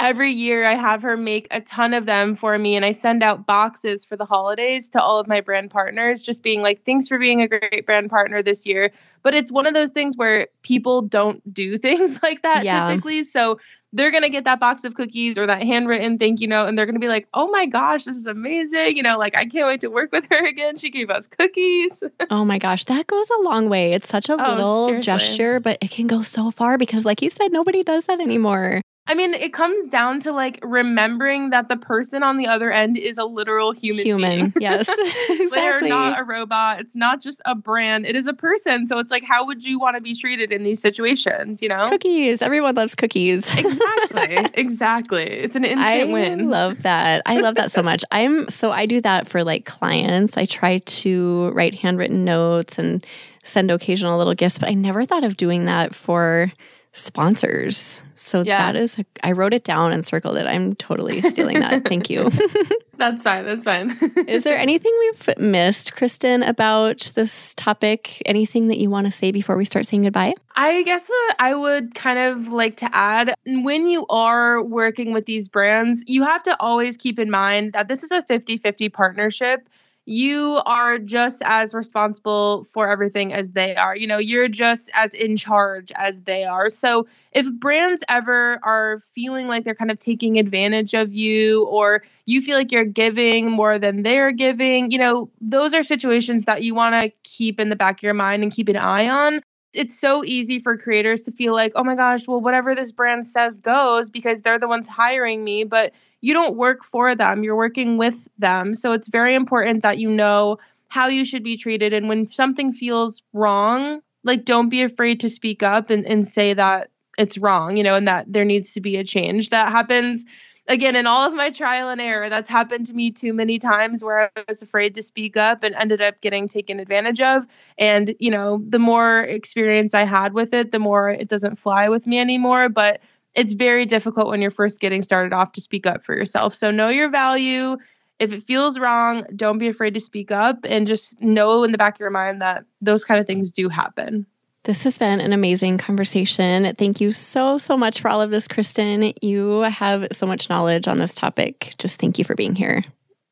[0.00, 3.22] every year I have her make a ton of them for me and I send
[3.22, 7.06] out boxes for the holidays to all of my brand partners just being like thanks
[7.06, 8.90] for being a great brand partner this year.
[9.22, 12.88] But it's one of those things where people don't do things like that yeah.
[12.88, 13.22] typically.
[13.22, 13.60] So
[13.92, 16.78] they're going to get that box of cookies or that handwritten thank you note and
[16.78, 19.44] they're going to be like oh my gosh this is amazing you know like I
[19.44, 20.78] can't wait to work with her again.
[20.78, 22.02] She gave us cookies.
[22.30, 23.92] Oh my gosh that goes a long way.
[23.92, 25.04] It's such a oh, little seriously.
[25.04, 28.80] gesture but it can go so far because like you said nobody does that anymore
[29.10, 32.96] I mean, it comes down to like remembering that the person on the other end
[32.96, 34.06] is a literal human.
[34.06, 34.88] Human, yes,
[35.28, 35.46] exactly.
[35.50, 36.78] They're not a robot.
[36.78, 38.06] It's not just a brand.
[38.06, 38.86] It is a person.
[38.86, 41.60] So it's like, how would you want to be treated in these situations?
[41.60, 42.40] You know, cookies.
[42.40, 43.52] Everyone loves cookies.
[43.52, 45.24] exactly, exactly.
[45.24, 46.32] It's an instant win.
[46.32, 46.48] I win.
[46.48, 47.22] love that.
[47.26, 48.04] I love that so much.
[48.12, 50.36] I'm so I do that for like clients.
[50.36, 53.04] I try to write handwritten notes and
[53.42, 56.52] send occasional little gifts, but I never thought of doing that for
[56.92, 58.02] sponsors.
[58.14, 58.72] So yeah.
[58.72, 60.46] that is, a, I wrote it down and circled it.
[60.46, 61.86] I'm totally stealing that.
[61.86, 62.30] Thank you.
[62.96, 63.44] that's fine.
[63.44, 63.98] That's fine.
[64.26, 68.20] is there anything we've missed, Kristen, about this topic?
[68.26, 70.34] Anything that you want to say before we start saying goodbye?
[70.56, 75.26] I guess that I would kind of like to add when you are working with
[75.26, 78.88] these brands, you have to always keep in mind that this is a 50 50
[78.88, 79.68] partnership
[80.10, 83.94] you are just as responsible for everything as they are.
[83.94, 86.68] You know, you're just as in charge as they are.
[86.68, 92.02] So if brands ever are feeling like they're kind of taking advantage of you or
[92.26, 96.64] you feel like you're giving more than they're giving, you know, those are situations that
[96.64, 99.40] you want to keep in the back of your mind and keep an eye on
[99.72, 103.26] it's so easy for creators to feel like, oh my gosh, well, whatever this brand
[103.26, 105.64] says goes because they're the ones hiring me.
[105.64, 108.74] But you don't work for them, you're working with them.
[108.74, 110.58] So it's very important that you know
[110.88, 111.92] how you should be treated.
[111.92, 116.52] And when something feels wrong, like don't be afraid to speak up and, and say
[116.52, 119.50] that it's wrong, you know, and that there needs to be a change.
[119.50, 120.24] That happens
[120.70, 122.30] again in all of my trial and error.
[122.30, 125.74] That's happened to me too many times where I was afraid to speak up and
[125.74, 127.44] ended up getting taken advantage of.
[127.76, 131.88] And, you know, the more experience I had with it, the more it doesn't fly
[131.88, 132.68] with me anymore.
[132.68, 133.00] But
[133.34, 136.54] it's very difficult when you're first getting started off to speak up for yourself.
[136.54, 137.76] So know your value.
[138.20, 141.78] If it feels wrong, don't be afraid to speak up and just know in the
[141.78, 144.24] back of your mind that those kind of things do happen.
[144.64, 146.74] This has been an amazing conversation.
[146.76, 149.14] Thank you so, so much for all of this, Kristen.
[149.22, 151.74] You have so much knowledge on this topic.
[151.78, 152.84] Just thank you for being here.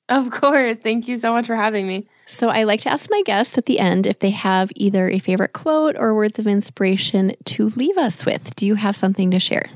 [0.08, 0.78] Of course.
[0.78, 2.06] Thank you so much for having me.
[2.26, 5.18] So, I like to ask my guests at the end if they have either a
[5.18, 8.56] favorite quote or words of inspiration to leave us with.
[8.56, 9.68] Do you have something to share?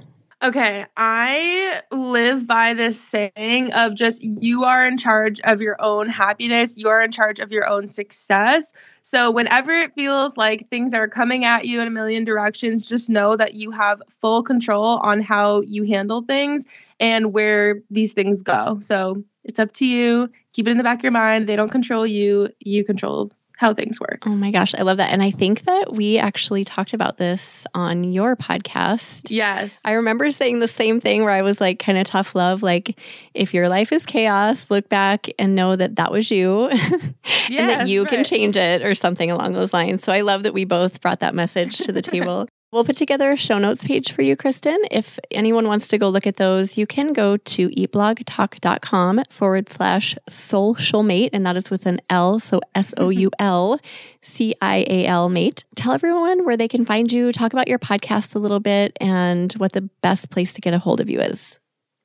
[0.43, 6.09] Okay, I live by this saying of just you are in charge of your own
[6.09, 8.73] happiness, you are in charge of your own success.
[9.03, 13.09] So, whenever it feels like things are coming at you in a million directions, just
[13.09, 16.67] know that you have full control on how you handle things
[16.99, 18.81] and where these things go.
[18.81, 20.29] So, it's up to you.
[20.55, 21.49] Keep it in the back of your mind.
[21.49, 23.31] They don't control you, you control
[23.63, 24.27] how things work.
[24.27, 25.13] Oh my gosh, I love that.
[25.13, 29.31] And I think that we actually talked about this on your podcast.
[29.31, 29.71] Yes.
[29.85, 32.65] I remember saying the same thing where I was like, kind of tough love.
[32.65, 32.99] Like,
[33.35, 37.13] if your life is chaos, look back and know that that was you yes,
[37.51, 38.11] and that you right.
[38.11, 40.03] can change it or something along those lines.
[40.03, 42.49] So I love that we both brought that message to the table.
[42.73, 44.79] We'll put together a show notes page for you, Kristen.
[44.91, 50.17] If anyone wants to go look at those, you can go to eatblogtalk.com forward slash
[50.31, 53.87] soulcial mate, and that is with an L, so S O U L mm-hmm.
[54.23, 55.65] C I A L mate.
[55.77, 59.53] Tell everyone where they can find you, talk about your podcast a little bit, and
[59.55, 61.61] what the best place to get a hold of you is.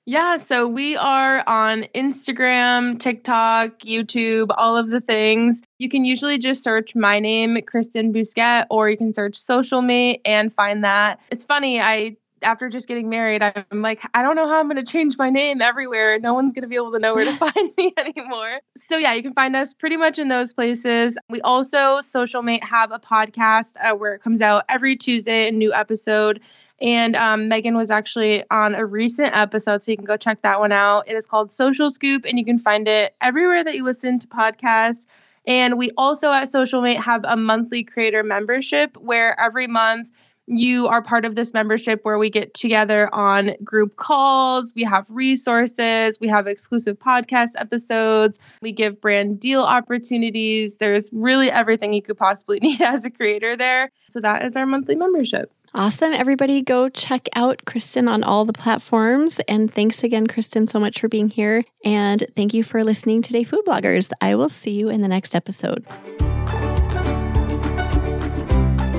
[0.09, 5.61] Yeah, so we are on Instagram, TikTok, YouTube, all of the things.
[5.79, 10.21] You can usually just search my name, Kristen Bousquet, or you can search Soulcial Mate
[10.23, 11.19] and find that.
[11.29, 14.83] It's funny, I after just getting married, I'm like, I don't know how I'm going
[14.83, 16.19] to change my name everywhere.
[16.19, 18.61] No one's going to be able to know where to find me anymore.
[18.77, 21.17] So, yeah, you can find us pretty much in those places.
[21.29, 25.51] We also, Soulcial Mate, have a podcast uh, where it comes out every Tuesday, a
[25.51, 26.39] new episode.
[26.79, 30.59] And um, Megan was actually on a recent episode, so you can go check that
[30.59, 31.07] one out.
[31.07, 34.27] It is called Soulcial Scoop, and you can find it everywhere that you listen to
[34.27, 35.07] podcasts.
[35.47, 40.11] And we also at Soulcial Mate have a monthly creator membership where every month
[40.47, 45.05] you are part of this membership where we get together on group calls, we have
[45.09, 50.77] resources, we have exclusive podcast episodes, we give brand deal opportunities.
[50.77, 53.91] There's really everything you could possibly need as a creator there.
[54.07, 55.51] So that is our monthly membership.
[55.73, 56.13] Awesome.
[56.13, 59.39] Everybody go check out Kristen on all the platforms.
[59.47, 61.65] And thanks again, Kristen, so much for being here.
[61.83, 64.11] And thank you for listening today, Food Bloggers.
[64.21, 65.85] I will see you in the next episode.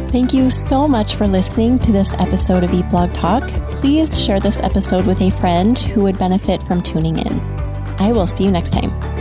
[0.09, 3.47] Thank you so much for listening to this episode of Eat Blog Talk.
[3.83, 7.41] Please share this episode with a friend who would benefit from tuning in.
[7.99, 9.18] I will see you next time.